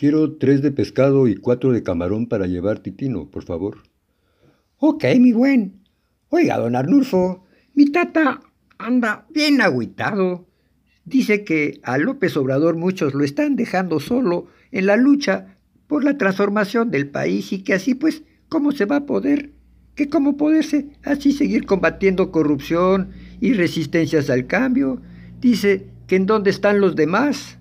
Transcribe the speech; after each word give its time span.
Quiero 0.00 0.38
tres 0.38 0.62
de 0.62 0.72
pescado 0.72 1.28
y 1.28 1.36
cuatro 1.36 1.72
de 1.72 1.82
camarón 1.82 2.26
para 2.26 2.46
llevar 2.46 2.78
Titino, 2.78 3.28
por 3.28 3.44
favor. 3.44 3.82
Ok, 4.78 5.04
mi 5.18 5.32
buen. 5.32 5.82
Oiga, 6.30 6.56
don 6.56 6.74
Arnulfo, 6.74 7.44
mi 7.74 7.84
tata 7.84 8.40
anda 8.78 9.26
bien 9.28 9.60
agüitado. 9.60 10.46
Dice 11.04 11.44
que 11.44 11.80
a 11.82 11.98
López 11.98 12.34
Obrador 12.38 12.76
muchos 12.76 13.12
lo 13.12 13.24
están 13.24 13.56
dejando 13.56 14.00
solo 14.00 14.46
en 14.72 14.86
la 14.86 14.96
lucha 14.96 15.58
por 15.86 16.02
la 16.02 16.16
transformación 16.16 16.90
del 16.90 17.10
país 17.10 17.52
y 17.52 17.62
que 17.62 17.74
así 17.74 17.94
pues, 17.94 18.22
¿cómo 18.48 18.72
se 18.72 18.86
va 18.86 18.96
a 18.96 19.04
poder? 19.06 19.50
Que 19.96 20.08
cómo 20.08 20.38
poderse 20.38 20.88
así 21.02 21.32
seguir 21.32 21.66
combatiendo 21.66 22.32
corrupción 22.32 23.10
y 23.38 23.52
resistencias 23.52 24.30
al 24.30 24.46
cambio. 24.46 25.02
Dice 25.42 25.88
que 26.06 26.16
en 26.16 26.24
dónde 26.24 26.48
están 26.48 26.80
los 26.80 26.96
demás. 26.96 27.59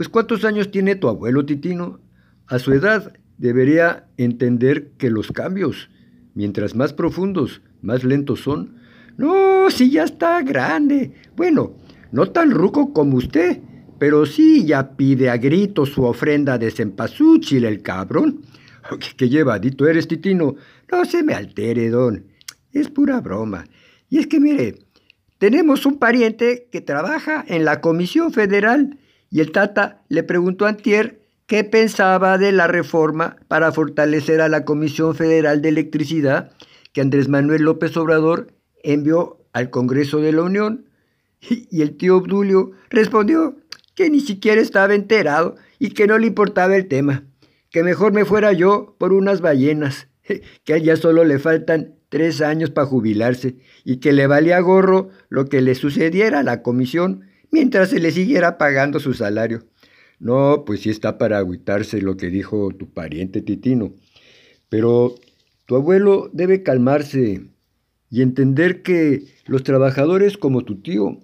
Pues 0.00 0.08
¿cuántos 0.08 0.46
años 0.46 0.70
tiene 0.70 0.96
tu 0.96 1.08
abuelo 1.08 1.44
Titino? 1.44 2.00
A 2.46 2.58
su 2.58 2.72
edad 2.72 3.12
debería 3.36 4.06
entender 4.16 4.92
que 4.96 5.10
los 5.10 5.30
cambios, 5.30 5.90
mientras 6.32 6.74
más 6.74 6.94
profundos, 6.94 7.60
más 7.82 8.02
lentos 8.02 8.40
son. 8.40 8.76
No, 9.18 9.70
si 9.70 9.90
ya 9.90 10.04
está 10.04 10.40
grande. 10.40 11.12
Bueno, 11.36 11.74
no 12.12 12.30
tan 12.30 12.50
ruco 12.50 12.94
como 12.94 13.18
usted, 13.18 13.60
pero 13.98 14.24
sí 14.24 14.64
ya 14.64 14.96
pide 14.96 15.28
a 15.28 15.36
gritos 15.36 15.90
su 15.90 16.02
ofrenda 16.04 16.56
de 16.56 16.70
cempasúchil 16.70 17.66
el 17.66 17.82
cabrón. 17.82 18.40
¿Qué, 19.18 19.28
llevadito 19.28 19.86
eres, 19.86 20.08
Titino? 20.08 20.54
No 20.90 21.04
se 21.04 21.22
me 21.22 21.34
altere, 21.34 21.90
don. 21.90 22.24
Es 22.72 22.88
pura 22.88 23.20
broma. 23.20 23.66
Y 24.08 24.16
es 24.16 24.26
que 24.28 24.40
mire, 24.40 24.78
tenemos 25.36 25.84
un 25.84 25.98
pariente 25.98 26.70
que 26.72 26.80
trabaja 26.80 27.44
en 27.46 27.66
la 27.66 27.82
Comisión 27.82 28.32
Federal 28.32 28.96
y 29.30 29.40
el 29.40 29.52
Tata 29.52 30.02
le 30.08 30.24
preguntó 30.24 30.66
a 30.66 30.70
Antier 30.70 31.20
qué 31.46 31.64
pensaba 31.64 32.36
de 32.36 32.52
la 32.52 32.66
reforma 32.66 33.36
para 33.48 33.72
fortalecer 33.72 34.40
a 34.40 34.48
la 34.48 34.64
Comisión 34.64 35.14
Federal 35.14 35.62
de 35.62 35.68
Electricidad 35.68 36.52
que 36.92 37.00
Andrés 37.00 37.28
Manuel 37.28 37.62
López 37.62 37.96
Obrador 37.96 38.52
envió 38.82 39.38
al 39.52 39.70
Congreso 39.70 40.20
de 40.20 40.32
la 40.32 40.42
Unión. 40.42 40.86
Y 41.70 41.80
el 41.80 41.96
tío 41.96 42.16
Obdulio 42.16 42.72
respondió 42.90 43.56
que 43.94 44.10
ni 44.10 44.20
siquiera 44.20 44.60
estaba 44.60 44.94
enterado 44.94 45.56
y 45.78 45.90
que 45.90 46.06
no 46.06 46.18
le 46.18 46.26
importaba 46.26 46.76
el 46.76 46.86
tema, 46.86 47.24
que 47.70 47.82
mejor 47.82 48.12
me 48.12 48.26
fuera 48.26 48.52
yo 48.52 48.94
por 48.98 49.12
unas 49.12 49.40
ballenas, 49.40 50.08
que 50.64 50.74
a 50.74 50.78
ya 50.78 50.96
solo 50.96 51.24
le 51.24 51.38
faltan 51.38 51.94
tres 52.10 52.42
años 52.42 52.70
para 52.70 52.86
jubilarse 52.86 53.56
y 53.84 53.98
que 53.98 54.12
le 54.12 54.26
valía 54.26 54.60
gorro 54.60 55.08
lo 55.28 55.46
que 55.46 55.62
le 55.62 55.74
sucediera 55.74 56.40
a 56.40 56.42
la 56.42 56.62
comisión 56.62 57.29
mientras 57.50 57.90
se 57.90 58.00
le 58.00 58.10
siguiera 58.10 58.58
pagando 58.58 59.00
su 59.00 59.14
salario. 59.14 59.64
No, 60.18 60.64
pues 60.66 60.80
sí 60.80 60.90
está 60.90 61.18
para 61.18 61.38
agüitarse 61.38 62.02
lo 62.02 62.16
que 62.16 62.28
dijo 62.28 62.70
tu 62.70 62.90
pariente 62.90 63.40
Titino. 63.40 63.94
Pero 64.68 65.14
tu 65.66 65.76
abuelo 65.76 66.30
debe 66.32 66.62
calmarse 66.62 67.42
y 68.10 68.22
entender 68.22 68.82
que 68.82 69.24
los 69.46 69.62
trabajadores 69.62 70.36
como 70.36 70.62
tu 70.62 70.80
tío 70.82 71.18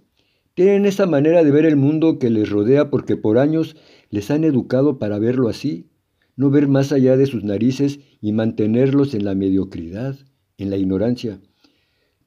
tienen 0.55 0.87
esa 0.87 1.05
manera 1.05 1.45
de 1.45 1.51
ver 1.51 1.67
el 1.67 1.77
mundo 1.77 2.19
que 2.19 2.31
les 2.31 2.49
rodea 2.49 2.89
porque 2.89 3.17
por 3.17 3.39
años 3.39 3.77
les 4.11 4.31
han 4.31 4.45
educado 4.45 4.99
para 4.99 5.19
verlo 5.19 5.49
así, 5.49 5.91
no 6.37 6.49
ver 6.51 6.69
más 6.69 6.93
allá 6.93 7.17
de 7.17 7.27
sus 7.27 7.45
narices 7.45 8.01
y 8.23 8.33
mantenerlos 8.33 9.15
en 9.15 9.25
la 9.25 9.35
mediocridad, 9.35 10.17
en 10.57 10.71
la 10.71 10.79
ignorancia. 10.79 11.41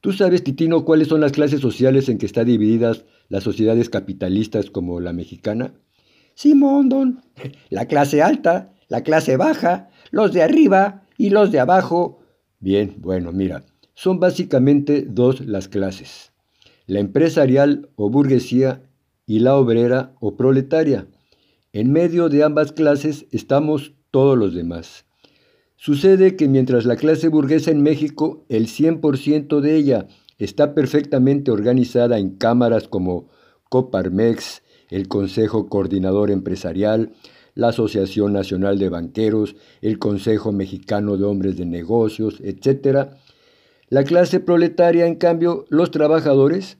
¿Tú 0.02 0.14
sabes, 0.14 0.44
Titino, 0.44 0.86
cuáles 0.86 1.08
son 1.08 1.22
las 1.22 1.32
clases 1.32 1.60
sociales 1.60 2.08
en 2.08 2.20
que 2.20 2.28
están 2.28 2.46
divididas 2.46 3.06
las 3.30 3.44
sociedades 3.44 3.90
capitalistas 3.90 4.70
como 4.70 5.00
la 5.00 5.14
mexicana? 5.14 5.74
Simón, 6.36 6.90
don. 6.90 7.22
La 7.70 7.86
clase 7.86 8.22
alta, 8.22 8.74
la 8.88 9.04
clase 9.04 9.38
baja, 9.38 9.90
los 10.12 10.34
de 10.34 10.42
arriba 10.42 11.06
y 11.18 11.30
los 11.30 11.52
de 11.52 11.60
abajo. 11.60 12.22
Bien, 12.60 12.96
bueno, 12.98 13.32
mira, 13.32 13.64
son 13.94 14.20
básicamente 14.20 15.06
dos 15.08 15.46
las 15.46 15.68
clases. 15.68 16.32
La 16.88 17.00
empresarial 17.00 17.90
o 17.96 18.10
burguesía 18.10 18.82
y 19.28 19.40
la 19.40 19.56
obrera 19.56 20.16
o 20.20 20.36
proletaria. 20.36 21.08
En 21.72 21.92
medio 21.92 22.30
de 22.30 22.44
ambas 22.44 22.72
clases 22.72 23.28
estamos 23.32 23.94
todos 24.10 24.38
los 24.38 24.56
demás. 24.56 25.06
Sucede 25.76 26.36
que 26.36 26.48
mientras 26.48 26.86
la 26.86 26.96
clase 26.96 27.28
burguesa 27.28 27.70
en 27.72 27.84
México, 27.84 28.46
el 28.50 28.68
100% 28.68 29.60
de 29.62 29.76
ella 29.76 30.08
está 30.40 30.74
perfectamente 30.74 31.52
organizada 31.52 32.18
en 32.18 32.32
cámaras 32.32 32.88
como 32.88 33.30
Coparmex, 33.70 34.64
el 34.90 35.08
Consejo 35.08 35.70
Coordinador 35.70 36.32
Empresarial, 36.32 37.14
la 37.56 37.70
Asociación 37.70 38.34
Nacional 38.34 38.80
de 38.80 38.90
Banqueros, 38.90 39.56
el 39.82 40.00
Consejo 40.00 40.52
Mexicano 40.52 41.18
de 41.18 41.26
Hombres 41.26 41.58
de 41.58 41.66
Negocios, 41.66 42.40
etc. 42.42 43.10
La 43.90 44.04
clase 44.04 44.40
proletaria, 44.40 45.06
en 45.06 45.16
cambio, 45.16 45.66
los 45.70 45.92
trabajadores, 45.92 46.78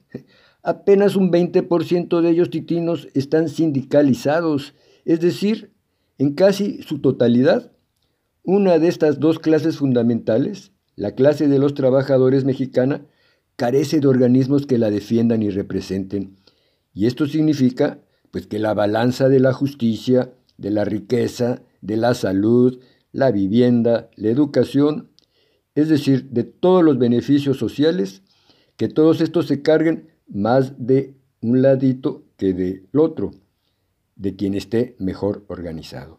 apenas 0.62 1.16
un 1.16 1.30
20% 1.30 2.20
de 2.20 2.30
ellos 2.30 2.50
titinos 2.50 3.08
están 3.14 3.48
sindicalizados, 3.48 4.74
es 5.04 5.20
decir, 5.20 5.72
en 6.18 6.34
casi 6.34 6.82
su 6.82 7.00
totalidad. 7.00 7.72
Una 8.42 8.78
de 8.78 8.88
estas 8.88 9.20
dos 9.20 9.38
clases 9.38 9.76
fundamentales, 9.76 10.72
la 10.96 11.12
clase 11.12 11.46
de 11.46 11.58
los 11.58 11.74
trabajadores 11.74 12.44
mexicana, 12.44 13.06
carece 13.60 14.00
de 14.00 14.08
organismos 14.08 14.64
que 14.64 14.78
la 14.78 14.90
defiendan 14.90 15.42
y 15.42 15.50
representen. 15.50 16.38
Y 16.94 17.04
esto 17.04 17.26
significa 17.26 18.00
pues 18.30 18.46
que 18.46 18.58
la 18.58 18.72
balanza 18.72 19.28
de 19.28 19.38
la 19.38 19.52
justicia, 19.52 20.32
de 20.56 20.70
la 20.70 20.86
riqueza, 20.86 21.60
de 21.82 21.98
la 21.98 22.14
salud, 22.14 22.80
la 23.12 23.30
vivienda, 23.30 24.08
la 24.16 24.30
educación, 24.30 25.10
es 25.74 25.90
decir, 25.90 26.30
de 26.30 26.44
todos 26.44 26.82
los 26.82 26.96
beneficios 26.96 27.58
sociales, 27.58 28.22
que 28.78 28.88
todos 28.88 29.20
estos 29.20 29.46
se 29.46 29.60
carguen 29.60 30.08
más 30.26 30.72
de 30.78 31.16
un 31.42 31.60
ladito 31.60 32.24
que 32.38 32.54
del 32.54 32.88
otro, 32.94 33.32
de 34.16 34.36
quien 34.36 34.54
esté 34.54 34.96
mejor 34.98 35.44
organizado. 35.48 36.18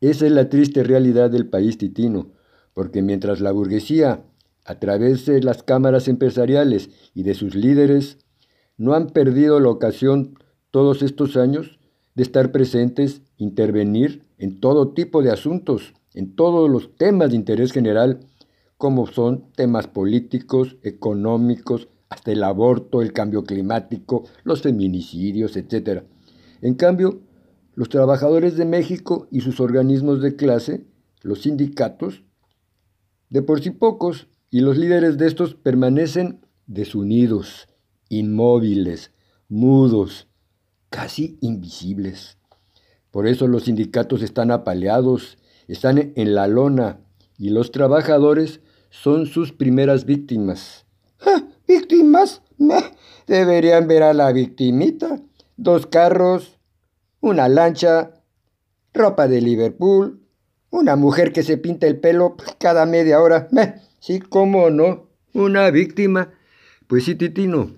Esa 0.00 0.26
es 0.26 0.32
la 0.32 0.48
triste 0.48 0.82
realidad 0.82 1.30
del 1.30 1.46
país 1.46 1.78
titino, 1.78 2.32
porque 2.74 3.02
mientras 3.02 3.40
la 3.40 3.52
burguesía 3.52 4.24
a 4.64 4.78
través 4.78 5.26
de 5.26 5.42
las 5.42 5.62
cámaras 5.62 6.08
empresariales 6.08 6.90
y 7.14 7.22
de 7.22 7.34
sus 7.34 7.54
líderes, 7.54 8.18
no 8.76 8.94
han 8.94 9.08
perdido 9.08 9.60
la 9.60 9.68
ocasión 9.68 10.38
todos 10.70 11.02
estos 11.02 11.36
años 11.36 11.78
de 12.14 12.22
estar 12.22 12.52
presentes, 12.52 13.22
intervenir 13.36 14.24
en 14.38 14.60
todo 14.60 14.92
tipo 14.92 15.22
de 15.22 15.30
asuntos, 15.30 15.94
en 16.14 16.34
todos 16.34 16.68
los 16.70 16.96
temas 16.96 17.30
de 17.30 17.36
interés 17.36 17.72
general, 17.72 18.20
como 18.76 19.06
son 19.06 19.52
temas 19.52 19.86
políticos, 19.86 20.76
económicos, 20.82 21.88
hasta 22.08 22.32
el 22.32 22.42
aborto, 22.44 23.00
el 23.00 23.12
cambio 23.12 23.44
climático, 23.44 24.24
los 24.44 24.62
feminicidios, 24.62 25.56
etc. 25.56 26.02
En 26.60 26.74
cambio, 26.74 27.20
los 27.74 27.88
trabajadores 27.88 28.56
de 28.56 28.66
México 28.66 29.28
y 29.30 29.40
sus 29.40 29.60
organismos 29.60 30.20
de 30.20 30.36
clase, 30.36 30.84
los 31.22 31.42
sindicatos, 31.42 32.22
de 33.30 33.40
por 33.40 33.62
sí 33.62 33.70
pocos, 33.70 34.28
y 34.52 34.60
los 34.60 34.76
líderes 34.76 35.16
de 35.16 35.26
estos 35.26 35.54
permanecen 35.54 36.46
desunidos, 36.66 37.68
inmóviles, 38.10 39.10
mudos, 39.48 40.28
casi 40.90 41.38
invisibles. 41.40 42.36
Por 43.10 43.26
eso 43.26 43.48
los 43.48 43.64
sindicatos 43.64 44.22
están 44.22 44.50
apaleados, 44.50 45.38
están 45.68 46.12
en 46.16 46.34
la 46.34 46.48
lona 46.48 47.00
y 47.38 47.48
los 47.48 47.72
trabajadores 47.72 48.60
son 48.90 49.24
sus 49.24 49.52
primeras 49.52 50.04
víctimas. 50.04 50.84
¿Víctimas? 51.66 52.42
Deberían 53.26 53.88
ver 53.88 54.02
a 54.02 54.12
la 54.12 54.32
victimita. 54.32 55.18
Dos 55.56 55.86
carros, 55.86 56.58
una 57.22 57.48
lancha, 57.48 58.22
ropa 58.92 59.28
de 59.28 59.40
Liverpool, 59.40 60.20
una 60.68 60.96
mujer 60.96 61.32
que 61.32 61.42
se 61.42 61.56
pinta 61.56 61.86
el 61.86 61.98
pelo 62.00 62.36
cada 62.58 62.84
media 62.84 63.18
hora. 63.18 63.48
Sí, 64.02 64.18
cómo 64.18 64.68
no, 64.68 65.08
una 65.32 65.70
víctima. 65.70 66.32
Pues 66.88 67.04
sí, 67.04 67.14
Titino, 67.14 67.70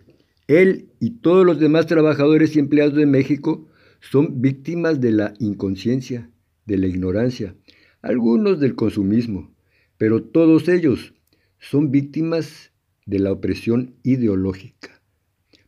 él 0.47 0.88
y 0.99 1.19
todos 1.19 1.44
los 1.44 1.61
demás 1.61 1.87
trabajadores 1.87 2.56
y 2.56 2.61
empleados 2.61 2.94
de 2.94 3.05
México 3.05 3.69
son 4.00 4.41
víctimas 4.41 5.03
de 5.03 5.12
la 5.12 5.35
inconsciencia, 5.38 6.31
de 6.65 6.79
la 6.79 6.87
ignorancia, 6.87 7.55
algunos 8.00 8.59
del 8.59 8.75
consumismo, 8.75 9.55
pero 9.99 10.23
todos 10.23 10.67
ellos 10.69 11.12
son 11.59 11.91
víctimas 11.91 12.73
de 13.05 13.19
la 13.19 13.31
opresión 13.31 13.94
ideológica, 14.03 15.03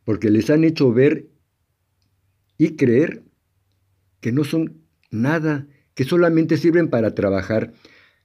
porque 0.04 0.30
les 0.30 0.48
han 0.48 0.64
hecho 0.64 0.90
ver 0.90 1.28
y 2.56 2.76
creer 2.76 3.24
que 4.20 4.32
no 4.32 4.42
son 4.42 4.80
nada, 5.10 5.66
que 5.94 6.04
solamente 6.04 6.56
sirven 6.56 6.88
para 6.88 7.14
trabajar. 7.14 7.74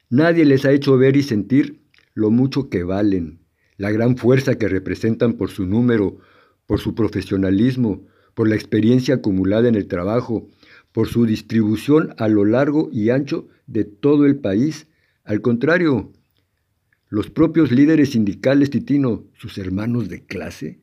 Nadie 0.10 0.46
les 0.46 0.64
ha 0.64 0.72
hecho 0.72 0.98
ver 0.98 1.18
y 1.18 1.24
sentir 1.24 1.81
lo 2.14 2.32
mucho 2.32 2.70
que 2.70 2.84
valen, 2.84 3.42
la 3.78 3.92
gran 3.92 4.18
fuerza 4.18 4.58
que 4.58 4.68
representan 4.68 5.34
por 5.34 5.50
su 5.50 5.66
número, 5.66 6.20
por 6.66 6.80
su 6.80 6.96
profesionalismo, 6.96 8.06
por 8.34 8.48
la 8.48 8.56
experiencia 8.56 9.16
acumulada 9.16 9.68
en 9.68 9.76
el 9.76 9.88
trabajo, 9.88 10.48
por 10.92 11.08
su 11.08 11.26
distribución 11.26 12.14
a 12.18 12.28
lo 12.28 12.46
largo 12.46 12.90
y 12.92 13.10
ancho 13.10 13.48
de 13.68 13.86
todo 13.86 14.26
el 14.26 14.38
país. 14.38 14.88
Al 15.24 15.42
contrario, 15.42 16.12
los 17.10 17.30
propios 17.30 17.72
líderes 17.72 18.12
sindicales 18.12 18.70
Titino, 18.70 19.26
sus 19.34 19.58
hermanos 19.58 20.10
de 20.10 20.26
clase, 20.26 20.82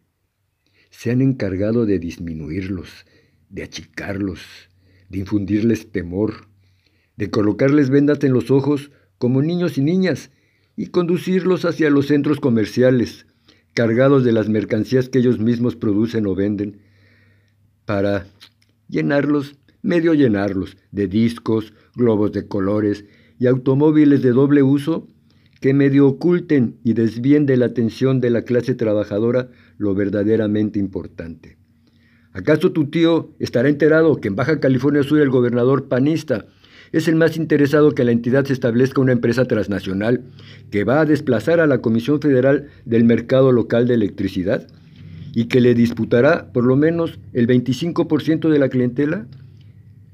se 0.90 1.10
han 1.10 1.20
encargado 1.20 1.86
de 1.86 1.98
disminuirlos, 1.98 3.06
de 3.48 3.62
achicarlos, 3.62 4.40
de 5.08 5.18
infundirles 5.18 5.90
temor, 5.90 6.48
de 7.16 7.30
colocarles 7.30 7.90
vendas 7.90 8.22
en 8.24 8.32
los 8.32 8.50
ojos 8.50 8.90
como 9.18 9.42
niños 9.42 9.78
y 9.78 9.82
niñas 9.82 10.30
y 10.78 10.86
conducirlos 10.86 11.64
hacia 11.64 11.90
los 11.90 12.06
centros 12.06 12.38
comerciales, 12.38 13.26
cargados 13.74 14.22
de 14.22 14.30
las 14.30 14.48
mercancías 14.48 15.08
que 15.08 15.18
ellos 15.18 15.40
mismos 15.40 15.74
producen 15.74 16.24
o 16.28 16.36
venden, 16.36 16.78
para 17.84 18.28
llenarlos, 18.88 19.56
medio 19.82 20.14
llenarlos, 20.14 20.76
de 20.92 21.08
discos, 21.08 21.74
globos 21.96 22.30
de 22.30 22.46
colores 22.46 23.04
y 23.40 23.48
automóviles 23.48 24.22
de 24.22 24.30
doble 24.30 24.62
uso 24.62 25.08
que 25.60 25.74
medio 25.74 26.06
oculten 26.06 26.78
y 26.84 26.92
desvíen 26.92 27.44
de 27.44 27.56
la 27.56 27.66
atención 27.66 28.20
de 28.20 28.30
la 28.30 28.42
clase 28.42 28.76
trabajadora 28.76 29.50
lo 29.78 29.96
verdaderamente 29.96 30.78
importante. 30.78 31.58
¿Acaso 32.30 32.70
tu 32.70 32.88
tío 32.88 33.34
estará 33.40 33.68
enterado 33.68 34.20
que 34.20 34.28
en 34.28 34.36
Baja 34.36 34.60
California 34.60 35.02
Sur 35.02 35.18
el 35.18 35.30
gobernador 35.30 35.88
panista 35.88 36.46
es 36.92 37.08
el 37.08 37.16
más 37.16 37.36
interesado 37.36 37.92
que 37.92 38.04
la 38.04 38.12
entidad 38.12 38.44
se 38.44 38.52
establezca 38.52 39.00
una 39.00 39.12
empresa 39.12 39.44
transnacional 39.44 40.22
que 40.70 40.84
va 40.84 41.00
a 41.00 41.06
desplazar 41.06 41.60
a 41.60 41.66
la 41.66 41.78
Comisión 41.78 42.20
Federal 42.20 42.68
del 42.84 43.04
Mercado 43.04 43.52
Local 43.52 43.86
de 43.86 43.94
Electricidad 43.94 44.66
y 45.34 45.44
que 45.44 45.60
le 45.60 45.74
disputará 45.74 46.52
por 46.52 46.64
lo 46.64 46.76
menos 46.76 47.18
el 47.32 47.46
25% 47.46 48.48
de 48.48 48.58
la 48.58 48.68
clientela? 48.68 49.26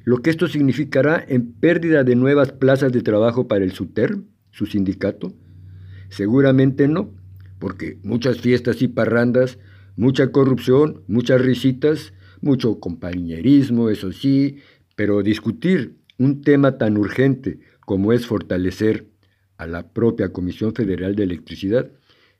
Lo 0.05 0.19
que 0.19 0.31
esto 0.31 0.49
significará 0.49 1.25
en 1.27 1.53
pérdida 1.53 2.05
de 2.05 2.17
nuevas 2.17 2.53
plazas 2.53 2.93
de 2.93 3.01
trabajo 3.01 3.49
para 3.49 3.65
el 3.65 3.73
SUTER, 3.73 4.19
su 4.51 4.67
sindicato. 4.67 5.33
Seguramente 6.11 6.89
no, 6.89 7.11
porque 7.59 7.99
muchas 8.03 8.39
fiestas 8.41 8.83
y 8.83 8.89
parrandas, 8.89 9.59
mucha 9.97 10.31
corrupción, 10.31 11.03
muchas 11.07 11.41
risitas, 11.41 12.13
mucho 12.43 12.79
compañerismo, 12.79 13.89
eso 13.89 14.13
sí, 14.13 14.59
pero 14.97 15.23
discutir 15.23 15.97
un 16.19 16.43
tema 16.43 16.79
tan 16.79 16.97
urgente 16.97 17.61
como 17.81 18.13
es 18.13 18.27
fortalecer 18.27 19.07
a 19.57 19.67
la 19.67 19.89
propia 19.89 20.31
Comisión 20.31 20.75
Federal 20.75 21.15
de 21.15 21.25
Electricidad, 21.25 21.91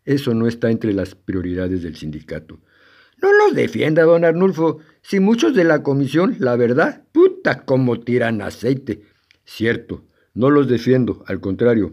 eso 0.05 0.35
no 0.35 0.47
está 0.47 0.71
entre 0.71 0.93
las 0.93 1.15
prioridades 1.15 1.83
del 1.83 1.97
sindicato. 1.97 2.61
No 3.23 3.33
los 3.33 3.55
defienda, 3.55 4.03
don 4.03 4.25
Arnulfo, 4.25 4.81
si 5.03 5.21
muchos 5.21 5.55
de 5.55 5.65
la 5.65 5.83
comisión, 5.83 6.37
la 6.39 6.57
verdad, 6.57 7.05
puta, 7.13 7.65
como 7.65 8.01
tiran 8.01 8.43
aceite. 8.43 9.03
Cierto, 9.45 10.05
no 10.35 10.51
los 10.51 10.69
defiendo, 10.69 11.25
al 11.27 11.41
contrario. 11.41 11.91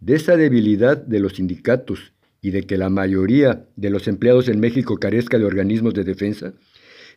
De 0.00 0.16
esa 0.16 0.36
debilidad 0.36 0.96
de 0.96 1.20
los 1.20 1.34
sindicatos 1.34 2.12
y 2.40 2.50
de 2.50 2.64
que 2.64 2.76
la 2.76 2.90
mayoría 2.90 3.66
de 3.76 3.90
los 3.90 4.08
empleados 4.08 4.48
en 4.48 4.60
México 4.60 4.98
carezca 4.98 5.38
de 5.38 5.44
organismos 5.44 5.94
de 5.94 6.04
defensa, 6.04 6.52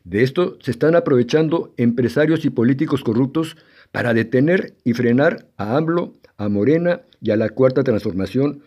de 0.04 0.22
esto 0.22 0.60
se 0.62 0.70
están 0.70 0.96
aprovechando 0.96 1.74
empresarios 1.78 2.46
y 2.46 2.52
políticos 2.52 3.04
corruptos 3.04 3.58
para 3.96 4.14
detener 4.14 4.76
y 4.84 4.92
frenar 4.92 5.48
a 5.56 5.78
AMLO, 5.78 6.16
a 6.36 6.50
Morena 6.50 7.04
y 7.22 7.32
a 7.32 7.38
la 7.38 7.48
Cuarta 7.48 7.82
Transformación, 7.82 8.62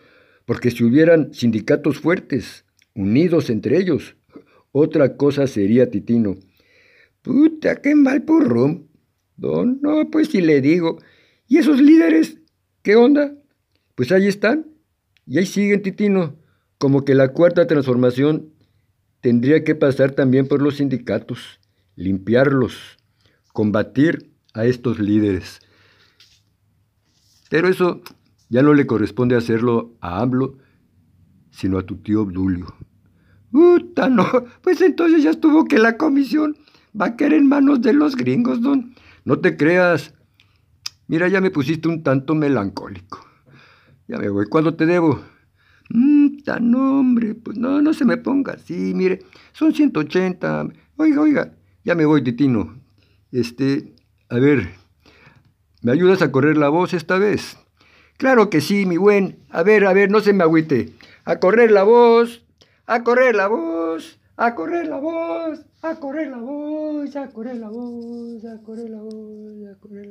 porque 0.45 0.71
si 0.71 0.83
hubieran 0.83 1.35
sindicatos 1.35 1.99
fuertes, 1.99 2.65
unidos 2.95 3.51
entre 3.51 3.77
ellos, 3.77 4.15
otra 4.71 5.17
cosa 5.17 5.45
sería 5.45 5.91
Titino. 5.91 6.35
Puta, 7.21 7.79
qué 7.79 7.93
mal 7.93 8.23
porrón. 8.23 8.87
Don, 9.37 9.79
no, 9.83 10.09
pues 10.09 10.29
si 10.29 10.41
le 10.41 10.61
digo. 10.61 10.97
¿Y 11.47 11.59
esos 11.59 11.79
líderes? 11.79 12.39
¿Qué 12.81 12.95
onda? 12.95 13.35
Pues 13.93 14.11
ahí 14.11 14.27
están. 14.27 14.65
Y 15.27 15.37
ahí 15.37 15.45
siguen, 15.45 15.83
Titino. 15.83 16.39
Como 16.79 17.05
que 17.05 17.13
la 17.13 17.33
cuarta 17.33 17.67
transformación 17.67 18.51
tendría 19.21 19.63
que 19.63 19.75
pasar 19.75 20.09
también 20.09 20.47
por 20.47 20.59
los 20.59 20.77
sindicatos, 20.77 21.59
limpiarlos, 21.95 22.97
combatir 23.53 24.29
a 24.53 24.65
estos 24.65 24.99
líderes. 24.99 25.59
Pero 27.49 27.67
eso 27.67 28.01
ya 28.49 28.61
no 28.61 28.73
le 28.73 28.87
corresponde 28.87 29.35
hacerlo 29.35 29.95
a 30.01 30.21
AMLO, 30.21 30.57
sino 31.51 31.77
a 31.77 31.85
tu 31.85 31.97
tío 31.97 32.21
Obdulio. 32.21 32.73
Puta, 33.51 34.09
no, 34.09 34.25
pues 34.61 34.81
entonces 34.81 35.23
ya 35.23 35.31
estuvo 35.31 35.65
que 35.65 35.79
la 35.79 35.97
comisión 35.97 36.55
va 36.99 37.07
a 37.07 37.15
caer 37.15 37.33
en 37.33 37.47
manos 37.47 37.81
de 37.81 37.93
los 37.93 38.15
gringos, 38.15 38.61
don. 38.61 38.95
No 39.25 39.39
te 39.39 39.57
creas. 39.57 40.13
Mira, 41.07 41.27
ya 41.27 41.41
me 41.41 41.49
pusiste 41.49 41.87
un 41.87 42.03
tanto 42.03 42.35
melancólico. 42.35 43.25
Ya 44.07 44.17
me 44.17 44.29
voy. 44.29 44.45
¿Cuándo 44.47 44.75
te 44.75 44.85
debo? 44.85 45.19
Mmm, 45.89 46.37
hombre, 46.75 47.33
pues 47.33 47.57
no, 47.57 47.81
no 47.81 47.93
se 47.93 48.05
me 48.05 48.17
ponga 48.17 48.53
así, 48.53 48.93
mire, 48.93 49.19
son 49.53 49.73
180. 49.73 50.69
Oiga, 50.97 51.21
oiga, 51.21 51.57
ya 51.83 51.95
me 51.95 52.05
voy, 52.05 52.23
Titino. 52.23 52.79
Este, 53.31 53.95
a 54.29 54.37
ver, 54.37 54.69
¿me 55.81 55.91
ayudas 55.91 56.21
a 56.21 56.31
correr 56.31 56.55
la 56.55 56.69
voz 56.69 56.93
esta 56.93 57.17
vez? 57.17 57.57
Claro 58.17 58.49
que 58.49 58.61
sí, 58.61 58.85
mi 58.85 58.97
buen. 58.97 59.39
A 59.49 59.63
ver, 59.63 59.85
a 59.85 59.93
ver, 59.93 60.11
no 60.11 60.19
se 60.19 60.33
me 60.33 60.43
agüite. 60.43 60.93
A 61.25 61.39
correr 61.39 61.71
la 61.71 61.83
voz, 61.83 62.43
a 62.85 63.03
correr 63.03 63.35
la 63.35 63.47
voz, 63.47 64.19
a 64.37 64.53
correr 64.53 64.87
la 64.87 64.97
voz, 64.97 65.65
a 65.81 65.95
correr 65.95 66.27
la 66.27 66.37
voz, 66.37 67.15
a 67.15 67.29
correr 67.29 67.57
la 67.57 67.69
voz, 67.69 68.45
a 68.45 68.61
correr 68.61 68.89
la 68.89 69.01
voz, 69.01 69.67
a 69.67 69.79
correr 69.79 70.05